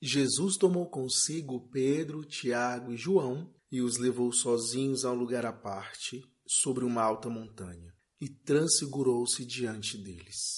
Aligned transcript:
Jesus 0.00 0.56
tomou 0.56 0.88
consigo 0.88 1.68
Pedro, 1.70 2.24
Tiago 2.24 2.92
e 2.92 2.96
João 2.96 3.52
e 3.70 3.82
os 3.82 3.98
levou 3.98 4.32
sozinhos 4.32 5.04
a 5.04 5.10
um 5.10 5.16
lugar 5.16 5.44
à 5.44 5.52
parte, 5.52 6.24
sobre 6.46 6.84
uma 6.84 7.02
alta 7.02 7.28
montanha, 7.28 7.92
e 8.20 8.28
transfigurou-se 8.28 9.44
diante 9.44 9.98
deles. 9.98 10.56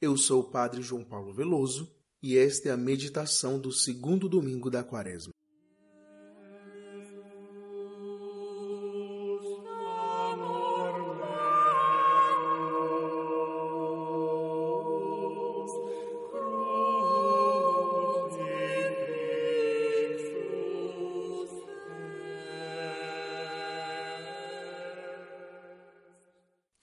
Eu 0.00 0.16
sou 0.16 0.42
o 0.42 0.50
Padre 0.50 0.82
João 0.82 1.04
Paulo 1.04 1.34
Veloso 1.34 1.90
e 2.22 2.36
esta 2.36 2.68
é 2.68 2.72
a 2.72 2.76
meditação 2.76 3.58
do 3.58 3.72
segundo 3.72 4.28
domingo 4.28 4.70
da 4.70 4.84
Quaresma. 4.84 5.32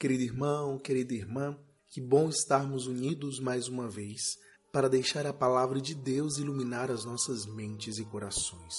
Querido 0.05 0.21
irmão, 0.21 0.77
querida 0.77 1.15
irmã, 1.15 1.57
que 1.89 1.99
bom 1.99 2.29
estarmos 2.29 2.85
unidos 2.85 3.39
mais 3.39 3.67
uma 3.67 3.89
vez 3.89 4.37
para 4.71 4.87
deixar 4.87 5.25
a 5.25 5.33
palavra 5.33 5.81
de 5.81 5.95
Deus 5.95 6.37
iluminar 6.37 6.91
as 6.91 7.03
nossas 7.03 7.47
mentes 7.47 7.97
e 7.97 8.05
corações. 8.05 8.75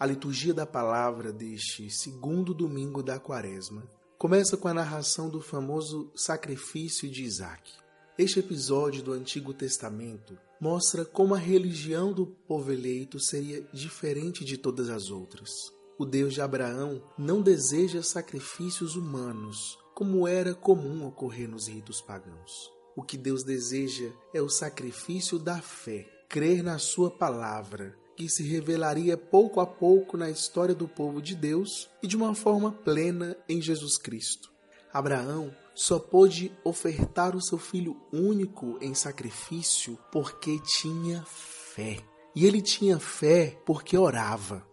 A 0.00 0.06
liturgia 0.06 0.54
da 0.54 0.64
palavra 0.64 1.30
deste 1.30 1.90
segundo 1.90 2.54
domingo 2.54 3.02
da 3.02 3.20
Quaresma 3.20 3.86
começa 4.16 4.56
com 4.56 4.66
a 4.66 4.72
narração 4.72 5.28
do 5.28 5.42
famoso 5.42 6.10
sacrifício 6.14 7.06
de 7.10 7.22
Isaac. 7.22 7.70
Este 8.16 8.38
episódio 8.38 9.02
do 9.02 9.12
Antigo 9.12 9.52
Testamento 9.52 10.38
mostra 10.58 11.04
como 11.04 11.34
a 11.34 11.38
religião 11.38 12.14
do 12.14 12.26
povo 12.26 12.72
eleito 12.72 13.20
seria 13.20 13.60
diferente 13.74 14.42
de 14.42 14.56
todas 14.56 14.88
as 14.88 15.10
outras. 15.10 15.50
O 15.98 16.06
Deus 16.06 16.32
de 16.32 16.40
Abraão 16.40 17.02
não 17.18 17.42
deseja 17.42 18.02
sacrifícios 18.02 18.96
humanos, 18.96 19.81
como 19.94 20.26
era 20.26 20.54
comum 20.54 21.06
ocorrer 21.06 21.48
nos 21.48 21.68
ritos 21.68 22.00
pagãos. 22.00 22.70
O 22.94 23.02
que 23.02 23.16
Deus 23.16 23.42
deseja 23.42 24.10
é 24.34 24.40
o 24.42 24.48
sacrifício 24.48 25.38
da 25.38 25.60
fé, 25.60 26.06
crer 26.28 26.62
na 26.62 26.78
Sua 26.78 27.10
palavra, 27.10 27.96
que 28.16 28.28
se 28.28 28.42
revelaria 28.42 29.16
pouco 29.16 29.60
a 29.60 29.66
pouco 29.66 30.16
na 30.16 30.30
história 30.30 30.74
do 30.74 30.86
povo 30.86 31.22
de 31.22 31.34
Deus 31.34 31.88
e 32.02 32.06
de 32.06 32.16
uma 32.16 32.34
forma 32.34 32.70
plena 32.70 33.36
em 33.48 33.60
Jesus 33.60 33.96
Cristo. 33.96 34.52
Abraão 34.92 35.54
só 35.74 35.98
pôde 35.98 36.52
ofertar 36.62 37.34
o 37.34 37.40
seu 37.40 37.56
filho 37.56 37.96
único 38.12 38.76
em 38.80 38.94
sacrifício 38.94 39.98
porque 40.10 40.60
tinha 40.60 41.24
fé. 41.24 41.98
E 42.34 42.46
ele 42.46 42.60
tinha 42.60 42.98
fé 42.98 43.58
porque 43.64 43.96
orava. 43.96 44.66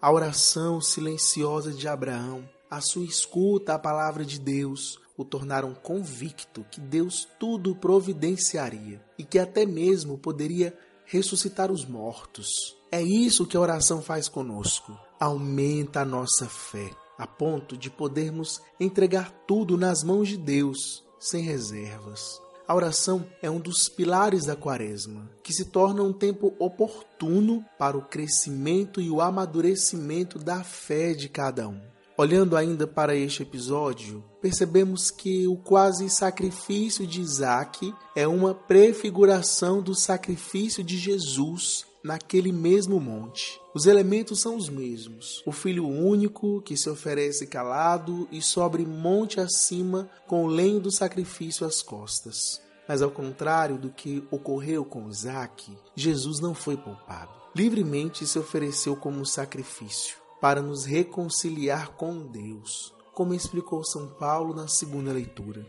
A 0.00 0.10
oração 0.10 0.80
silenciosa 0.80 1.72
de 1.72 1.86
Abraão 1.86 2.48
a 2.70 2.80
sua 2.80 3.04
escuta 3.04 3.74
à 3.74 3.78
palavra 3.78 4.24
de 4.24 4.40
Deus 4.40 4.98
o 5.16 5.24
tornaram 5.24 5.74
convicto 5.74 6.64
que 6.70 6.80
Deus 6.80 7.26
tudo 7.38 7.74
providenciaria 7.74 9.00
e 9.18 9.24
que 9.24 9.38
até 9.38 9.64
mesmo 9.64 10.18
poderia 10.18 10.76
ressuscitar 11.04 11.70
os 11.70 11.84
mortos. 11.84 12.48
É 12.90 13.00
isso 13.00 13.46
que 13.46 13.56
a 13.56 13.60
oração 13.60 14.02
faz 14.02 14.28
conosco. 14.28 14.98
Aumenta 15.18 16.00
a 16.00 16.04
nossa 16.04 16.46
fé, 16.46 16.90
a 17.16 17.26
ponto 17.26 17.76
de 17.76 17.88
podermos 17.88 18.60
entregar 18.78 19.30
tudo 19.46 19.78
nas 19.78 20.02
mãos 20.02 20.28
de 20.28 20.36
Deus, 20.36 21.04
sem 21.18 21.42
reservas. 21.42 22.40
A 22.68 22.74
oração 22.74 23.24
é 23.40 23.48
um 23.48 23.60
dos 23.60 23.88
pilares 23.88 24.44
da 24.44 24.56
Quaresma, 24.56 25.30
que 25.42 25.52
se 25.52 25.66
torna 25.66 26.02
um 26.02 26.12
tempo 26.12 26.52
oportuno 26.58 27.64
para 27.78 27.96
o 27.96 28.02
crescimento 28.02 29.00
e 29.00 29.08
o 29.08 29.20
amadurecimento 29.20 30.36
da 30.38 30.64
fé 30.64 31.14
de 31.14 31.28
cada 31.28 31.68
um. 31.68 31.80
Olhando 32.18 32.56
ainda 32.56 32.86
para 32.86 33.14
este 33.14 33.42
episódio, 33.42 34.24
percebemos 34.40 35.10
que 35.10 35.46
o 35.46 35.54
quase 35.54 36.08
sacrifício 36.08 37.06
de 37.06 37.20
Isaac 37.20 37.94
é 38.14 38.26
uma 38.26 38.54
prefiguração 38.54 39.82
do 39.82 39.94
sacrifício 39.94 40.82
de 40.82 40.96
Jesus 40.96 41.84
naquele 42.02 42.52
mesmo 42.52 42.98
monte. 42.98 43.60
Os 43.74 43.84
elementos 43.84 44.40
são 44.40 44.56
os 44.56 44.70
mesmos: 44.70 45.42
o 45.44 45.52
filho 45.52 45.86
único 45.86 46.62
que 46.62 46.74
se 46.74 46.88
oferece 46.88 47.46
calado 47.46 48.26
e 48.32 48.40
sobre 48.40 48.86
monte 48.86 49.38
acima 49.38 50.08
com 50.26 50.42
o 50.42 50.48
lenho 50.48 50.80
do 50.80 50.90
sacrifício 50.90 51.66
às 51.66 51.82
costas. 51.82 52.62
Mas 52.88 53.02
ao 53.02 53.10
contrário 53.10 53.76
do 53.76 53.90
que 53.90 54.24
ocorreu 54.30 54.86
com 54.86 55.10
Isaac, 55.10 55.70
Jesus 55.94 56.40
não 56.40 56.54
foi 56.54 56.78
poupado. 56.78 57.32
Livremente 57.54 58.26
se 58.26 58.38
ofereceu 58.38 58.96
como 58.96 59.26
sacrifício 59.26 60.25
para 60.40 60.60
nos 60.60 60.84
reconciliar 60.84 61.92
com 61.92 62.26
Deus, 62.26 62.94
como 63.14 63.34
explicou 63.34 63.84
São 63.84 64.08
Paulo 64.08 64.54
na 64.54 64.68
segunda 64.68 65.12
leitura. 65.12 65.66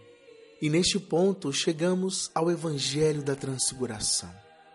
E 0.62 0.70
neste 0.70 1.00
ponto 1.00 1.54
chegamos 1.54 2.32
ao 2.34 2.50
Evangelho 2.52 3.24
da 3.24 3.36
Transfiguração. 3.36 4.30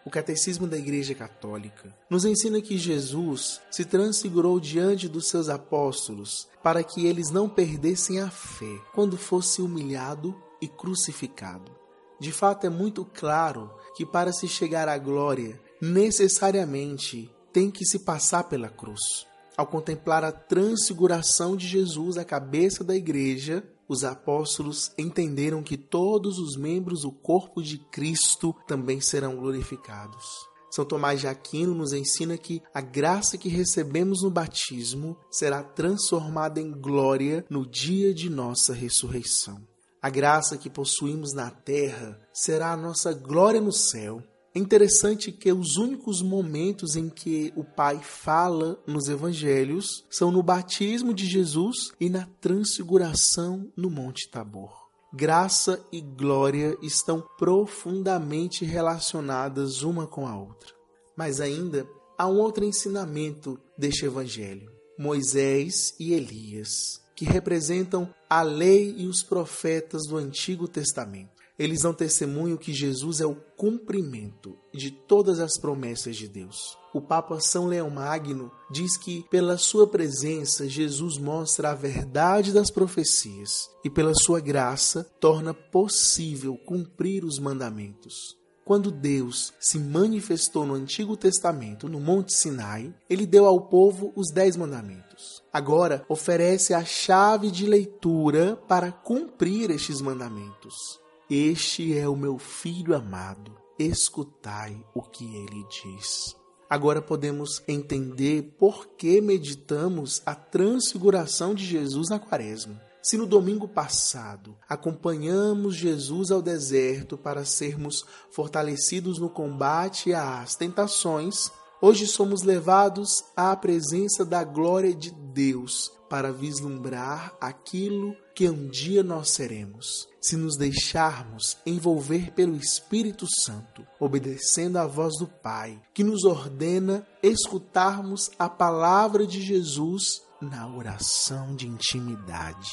O 0.04 0.10
Catecismo 0.10 0.66
da 0.66 0.76
Igreja 0.76 1.14
Católica 1.14 1.94
nos 2.10 2.24
ensina 2.24 2.60
que 2.60 2.76
Jesus 2.76 3.60
se 3.70 3.84
transfigurou 3.84 4.58
diante 4.58 5.08
dos 5.08 5.28
seus 5.28 5.48
apóstolos 5.48 6.48
para 6.62 6.82
que 6.82 7.06
eles 7.06 7.30
não 7.30 7.48
perdessem 7.48 8.20
a 8.20 8.28
fé 8.30 8.80
quando 8.92 9.16
fosse 9.16 9.62
humilhado 9.62 10.34
e 10.60 10.66
crucificado. 10.66 11.70
De 12.18 12.32
fato, 12.32 12.66
é 12.66 12.70
muito 12.70 13.04
claro 13.04 13.70
que 13.96 14.06
para 14.06 14.32
se 14.32 14.48
chegar 14.48 14.88
à 14.88 14.96
glória, 14.96 15.60
necessariamente 15.80 17.28
tem 17.52 17.70
que 17.70 17.84
se 17.84 17.98
passar 18.00 18.44
pela 18.44 18.68
cruz. 18.68 19.26
Ao 19.56 19.66
contemplar 19.66 20.24
a 20.24 20.32
transfiguração 20.32 21.56
de 21.56 21.68
Jesus 21.68 22.16
à 22.16 22.24
cabeça 22.24 22.82
da 22.82 22.96
igreja, 22.96 23.62
os 23.86 24.04
apóstolos 24.04 24.90
entenderam 24.96 25.62
que 25.62 25.76
todos 25.76 26.38
os 26.38 26.56
membros 26.56 27.02
do 27.02 27.12
corpo 27.12 27.62
de 27.62 27.76
Cristo 27.76 28.54
também 28.66 29.00
serão 29.00 29.36
glorificados. 29.36 30.50
São 30.70 30.86
Tomás 30.86 31.20
de 31.20 31.26
Aquino 31.26 31.74
nos 31.74 31.92
ensina 31.92 32.38
que 32.38 32.62
a 32.72 32.80
graça 32.80 33.36
que 33.36 33.50
recebemos 33.50 34.22
no 34.22 34.30
batismo 34.30 35.18
será 35.30 35.62
transformada 35.62 36.58
em 36.58 36.70
glória 36.70 37.44
no 37.50 37.66
dia 37.66 38.14
de 38.14 38.30
nossa 38.30 38.72
ressurreição. 38.72 39.60
A 40.00 40.08
graça 40.08 40.56
que 40.56 40.70
possuímos 40.70 41.34
na 41.34 41.50
terra 41.50 42.18
será 42.32 42.72
a 42.72 42.76
nossa 42.76 43.12
glória 43.12 43.60
no 43.60 43.70
céu 43.70 44.22
é 44.54 44.58
interessante 44.58 45.32
que 45.32 45.50
os 45.50 45.78
únicos 45.78 46.20
momentos 46.20 46.94
em 46.94 47.08
que 47.08 47.50
o 47.56 47.64
Pai 47.64 47.98
fala 48.02 48.78
nos 48.86 49.08
evangelhos 49.08 50.04
são 50.10 50.30
no 50.30 50.42
batismo 50.42 51.14
de 51.14 51.26
Jesus 51.26 51.90
e 51.98 52.10
na 52.10 52.28
transfiguração 52.38 53.72
no 53.74 53.88
Monte 53.88 54.28
Tabor. 54.30 54.90
Graça 55.14 55.82
e 55.90 56.02
glória 56.02 56.76
estão 56.82 57.22
profundamente 57.38 58.64
relacionadas 58.64 59.82
uma 59.82 60.06
com 60.06 60.26
a 60.26 60.36
outra. 60.36 60.74
Mas 61.16 61.40
ainda 61.40 61.88
há 62.18 62.28
um 62.28 62.38
outro 62.38 62.62
ensinamento 62.62 63.58
deste 63.76 64.04
evangelho: 64.04 64.70
Moisés 64.98 65.94
e 65.98 66.12
Elias, 66.12 67.00
que 67.16 67.24
representam 67.24 68.12
a 68.28 68.42
lei 68.42 68.94
e 68.98 69.06
os 69.06 69.22
profetas 69.22 70.02
do 70.06 70.18
Antigo 70.18 70.68
Testamento. 70.68 71.31
Eles 71.58 71.82
dão 71.82 71.92
testemunho 71.92 72.58
que 72.58 72.72
Jesus 72.72 73.20
é 73.20 73.26
o 73.26 73.36
cumprimento 73.56 74.56
de 74.72 74.90
todas 74.90 75.38
as 75.38 75.58
promessas 75.58 76.16
de 76.16 76.26
Deus. 76.26 76.76
O 76.94 77.00
Papa 77.00 77.40
São 77.40 77.66
Leão 77.66 77.90
Magno 77.90 78.50
diz 78.70 78.96
que, 78.96 79.24
pela 79.30 79.56
sua 79.56 79.86
presença, 79.86 80.68
Jesus 80.68 81.18
mostra 81.18 81.70
a 81.70 81.74
verdade 81.74 82.52
das 82.52 82.70
profecias 82.70 83.70
e, 83.84 83.90
pela 83.90 84.12
sua 84.14 84.40
graça, 84.40 85.04
torna 85.20 85.54
possível 85.54 86.56
cumprir 86.66 87.24
os 87.24 87.38
mandamentos. 87.38 88.36
Quando 88.64 88.92
Deus 88.92 89.52
se 89.58 89.78
manifestou 89.78 90.64
no 90.64 90.74
Antigo 90.74 91.16
Testamento, 91.16 91.88
no 91.88 91.98
Monte 91.98 92.32
Sinai, 92.32 92.94
ele 93.10 93.26
deu 93.26 93.44
ao 93.44 93.68
povo 93.68 94.12
os 94.14 94.30
Dez 94.32 94.56
Mandamentos. 94.56 95.42
Agora, 95.52 96.04
oferece 96.08 96.72
a 96.72 96.84
chave 96.84 97.50
de 97.50 97.66
leitura 97.66 98.56
para 98.68 98.92
cumprir 98.92 99.70
estes 99.70 100.00
mandamentos. 100.00 101.01
Este 101.34 101.96
é 101.96 102.06
o 102.06 102.14
meu 102.14 102.36
filho 102.36 102.94
amado, 102.94 103.56
escutai 103.78 104.76
o 104.94 105.00
que 105.00 105.24
ele 105.34 105.64
diz. 105.64 106.36
Agora 106.68 107.00
podemos 107.00 107.62
entender 107.66 108.54
por 108.58 108.88
que 108.98 109.18
meditamos 109.18 110.20
a 110.26 110.34
transfiguração 110.34 111.54
de 111.54 111.64
Jesus 111.64 112.10
na 112.10 112.18
Quaresma. 112.18 112.78
Se 113.00 113.16
no 113.16 113.26
domingo 113.26 113.66
passado 113.66 114.54
acompanhamos 114.68 115.74
Jesus 115.74 116.30
ao 116.30 116.42
deserto 116.42 117.16
para 117.16 117.46
sermos 117.46 118.04
fortalecidos 118.30 119.18
no 119.18 119.30
combate 119.30 120.12
às 120.12 120.54
tentações, 120.54 121.50
hoje 121.82 122.06
somos 122.06 122.42
levados 122.42 123.24
à 123.36 123.54
presença 123.54 124.24
da 124.24 124.44
glória 124.44 124.94
de 124.94 125.10
Deus 125.10 125.92
para 126.08 126.32
vislumbrar 126.32 127.34
aquilo 127.40 128.16
que 128.34 128.48
um 128.48 128.68
dia 128.68 129.02
nós 129.02 129.30
seremos. 129.30 130.08
Se 130.20 130.36
nos 130.36 130.56
deixarmos 130.56 131.58
envolver 131.66 132.30
pelo 132.32 132.56
Espírito 132.56 133.26
Santo, 133.44 133.84
obedecendo 133.98 134.78
à 134.78 134.86
voz 134.86 135.18
do 135.18 135.26
Pai, 135.26 135.82
que 135.92 136.04
nos 136.04 136.24
ordena 136.24 137.06
escutarmos 137.22 138.30
a 138.38 138.48
palavra 138.48 139.26
de 139.26 139.42
Jesus 139.42 140.22
na 140.40 140.68
oração 140.68 141.54
de 141.56 141.66
intimidade 141.66 142.70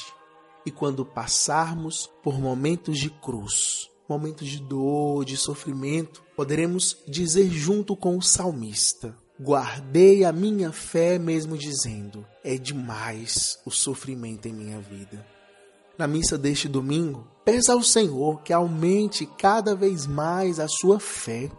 e 0.64 0.70
quando 0.70 1.04
passarmos 1.04 2.10
por 2.22 2.38
momentos 2.38 2.98
de 2.98 3.10
cruz, 3.10 3.89
momentos 4.10 4.48
de 4.48 4.60
dor, 4.60 5.24
de 5.24 5.36
sofrimento, 5.36 6.22
poderemos 6.36 6.96
dizer 7.06 7.48
junto 7.48 7.94
com 7.94 8.18
o 8.18 8.22
salmista: 8.22 9.16
Guardei 9.40 10.24
a 10.24 10.32
minha 10.32 10.72
fé, 10.72 11.18
mesmo 11.18 11.56
dizendo: 11.56 12.26
É 12.44 12.58
demais 12.58 13.58
o 13.64 13.70
sofrimento 13.70 14.48
em 14.48 14.52
minha 14.52 14.80
vida. 14.80 15.24
Na 15.96 16.06
missa 16.06 16.36
deste 16.36 16.68
domingo, 16.68 17.26
peça 17.44 17.72
ao 17.72 17.82
Senhor 17.82 18.42
que 18.42 18.52
aumente 18.52 19.26
cada 19.26 19.76
vez 19.76 20.06
mais 20.06 20.58
a 20.58 20.66
sua 20.66 20.98
fé. 20.98 21.50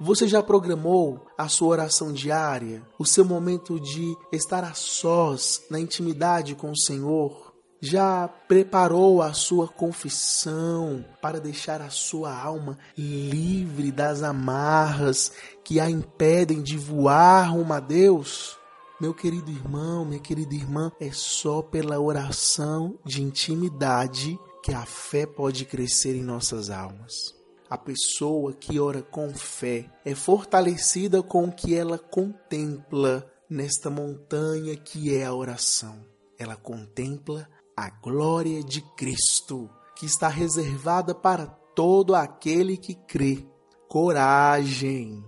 Você 0.00 0.28
já 0.28 0.42
programou 0.42 1.26
a 1.36 1.48
sua 1.48 1.68
oração 1.68 2.12
diária, 2.12 2.82
o 2.98 3.04
seu 3.04 3.24
momento 3.24 3.78
de 3.80 4.16
estar 4.32 4.62
a 4.62 4.72
sós, 4.72 5.62
na 5.68 5.80
intimidade 5.80 6.54
com 6.54 6.70
o 6.70 6.78
Senhor? 6.78 7.47
Já 7.80 8.28
preparou 8.28 9.22
a 9.22 9.32
sua 9.32 9.68
confissão 9.68 11.04
para 11.22 11.40
deixar 11.40 11.80
a 11.80 11.90
sua 11.90 12.36
alma 12.36 12.78
livre 12.96 13.92
das 13.92 14.22
amarras 14.22 15.32
que 15.64 15.78
a 15.78 15.88
impedem 15.88 16.62
de 16.62 16.76
voar 16.76 17.52
rumo 17.52 17.72
a 17.72 17.80
Deus? 17.80 18.58
Meu 19.00 19.14
querido 19.14 19.50
irmão, 19.50 20.04
minha 20.04 20.20
querida 20.20 20.54
irmã, 20.54 20.90
é 21.00 21.12
só 21.12 21.62
pela 21.62 22.00
oração 22.00 22.98
de 23.04 23.22
intimidade 23.22 24.36
que 24.62 24.74
a 24.74 24.84
fé 24.84 25.24
pode 25.24 25.64
crescer 25.64 26.16
em 26.16 26.22
nossas 26.22 26.68
almas. 26.68 27.38
A 27.70 27.78
pessoa 27.78 28.52
que 28.52 28.80
ora 28.80 29.02
com 29.02 29.32
fé 29.32 29.88
é 30.04 30.14
fortalecida 30.14 31.22
com 31.22 31.44
o 31.44 31.52
que 31.52 31.76
ela 31.76 31.98
contempla 31.98 33.30
nesta 33.48 33.88
montanha 33.88 34.74
que 34.74 35.14
é 35.14 35.24
a 35.24 35.34
oração. 35.34 36.04
Ela 36.38 36.56
contempla 36.56 37.48
a 37.78 37.90
glória 37.90 38.60
de 38.60 38.80
Cristo, 38.96 39.70
que 39.94 40.04
está 40.04 40.26
reservada 40.26 41.14
para 41.14 41.46
todo 41.46 42.12
aquele 42.16 42.76
que 42.76 42.92
crê. 42.92 43.46
Coragem! 43.88 45.24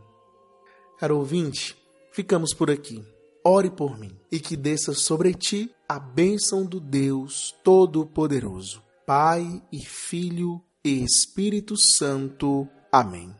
Caro 0.99 1.19
ouvinte, 1.19 1.77
ficamos 2.11 2.53
por 2.53 2.69
aqui. 2.69 3.05
Ore 3.45 3.71
por 3.71 3.97
mim 3.97 4.19
e 4.33 4.41
que 4.41 4.57
desça 4.57 4.93
sobre 4.93 5.33
ti 5.33 5.73
a 5.89 6.01
bênção 6.01 6.67
do 6.67 6.81
Deus 6.81 7.55
Todo-Poderoso, 7.63 8.83
Pai 9.07 9.63
e 9.73 9.85
Filho 9.85 10.61
e 10.85 11.05
Espírito 11.05 11.77
Santo. 11.77 12.69
Amém. 12.91 13.40